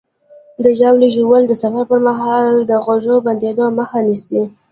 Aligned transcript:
د 0.63 0.65
ژاولې 0.79 1.07
ژوول 1.15 1.43
د 1.47 1.53
سفر 1.61 1.83
پر 1.91 1.99
مهال 2.07 2.53
د 2.69 2.71
غوږ 2.85 3.05
بندېدو 3.25 3.65
مخه 3.79 3.99
نیسي. 4.07 4.41